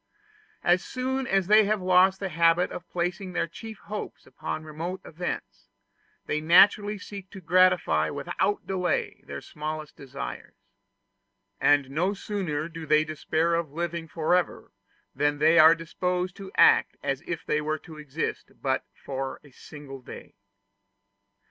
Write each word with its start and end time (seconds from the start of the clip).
As 0.63 0.83
soon 0.83 1.27
as 1.27 1.45
they 1.45 1.65
have 1.65 1.79
lost 1.79 2.19
the 2.19 2.29
habit 2.29 2.71
of 2.71 2.89
placing 2.89 3.33
their 3.33 3.45
chief 3.45 3.77
hopes 3.81 4.25
upon 4.25 4.63
remote 4.63 4.99
events, 5.05 5.67
they 6.25 6.41
naturally 6.41 6.97
seek 6.97 7.29
to 7.29 7.39
gratify 7.39 8.09
without 8.09 8.65
delay 8.65 9.21
their 9.27 9.41
smallest 9.41 9.95
desires; 9.95 10.55
and 11.59 11.91
no 11.91 12.15
sooner 12.15 12.67
do 12.67 12.87
they 12.87 13.03
despair 13.03 13.53
of 13.53 13.73
living 13.73 14.07
forever, 14.07 14.71
than 15.13 15.37
they 15.37 15.59
are 15.59 15.75
disposed 15.75 16.35
to 16.37 16.51
act 16.55 16.97
as 17.03 17.21
if 17.27 17.45
they 17.45 17.61
were 17.61 17.77
to 17.77 17.99
exist 17.99 18.53
but 18.59 18.83
for 19.05 19.39
a 19.43 19.51
single 19.51 20.01
day. 20.01 20.33